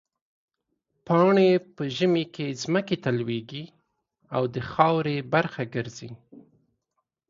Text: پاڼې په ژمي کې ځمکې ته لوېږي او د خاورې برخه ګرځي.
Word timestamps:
پاڼې 1.05 1.49
په 1.75 1.83
ژمي 1.97 2.25
کې 2.35 2.47
ځمکې 2.61 2.95
ته 3.03 3.09
لوېږي 3.19 3.63
او 4.35 4.43
د 4.53 4.57
خاورې 4.69 5.17
برخه 5.33 5.63
ګرځي. 5.75 6.11